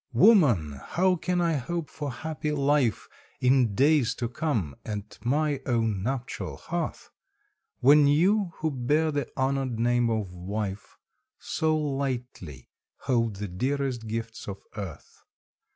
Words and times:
Woman, 0.13 0.81
how 0.83 1.15
can 1.15 1.39
I 1.41 1.57
hope 1.57 1.87
for 1.87 2.09
happy 2.11 2.51
life 2.51 3.07
In 3.39 3.75
days 3.75 4.15
to 4.15 4.27
come 4.27 4.75
at 4.83 5.19
my 5.23 5.61
own 5.67 6.01
nuptial 6.01 6.57
hearth, 6.57 7.11
When 7.81 8.07
you 8.07 8.53
who 8.55 8.71
bear 8.71 9.11
the 9.11 9.29
honoured 9.37 9.77
name 9.77 10.09
of 10.09 10.33
wife 10.33 10.97
So 11.37 11.77
lightly 11.77 12.67
hold 13.01 13.35
the 13.35 13.47
dearest 13.47 14.07
gifts 14.07 14.47
of 14.47 14.57
earth? 14.75 15.21